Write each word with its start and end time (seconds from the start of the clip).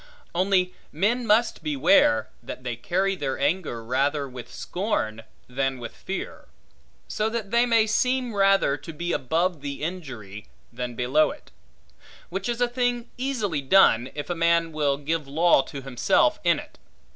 Only 0.33 0.73
men 0.91 1.27
must 1.27 1.61
beware, 1.61 2.27
that 2.41 2.63
they 2.63 2.75
carry 2.75 3.15
their 3.15 3.37
anger 3.37 3.83
rather 3.83 4.27
with 4.27 4.51
scorn, 4.51 5.21
than 5.47 5.77
with 5.77 5.95
fear; 5.95 6.47
so 7.07 7.29
that 7.29 7.51
they 7.51 7.67
may 7.67 7.85
seem 7.85 8.33
rather 8.33 8.77
to 8.77 8.93
be 8.93 9.11
above 9.13 9.61
the 9.61 9.83
injury, 9.83 10.47
than 10.73 10.95
below 10.95 11.29
it; 11.29 11.51
which 12.29 12.49
is 12.49 12.61
a 12.61 12.67
thing 12.67 13.11
easily 13.15 13.61
done, 13.61 14.09
if 14.15 14.31
a 14.31 14.35
man 14.35 14.71
will 14.71 14.97
give 14.97 15.27
law 15.27 15.61
to 15.61 15.83
himself 15.83 16.39
in 16.43 16.57
it. 16.57 16.79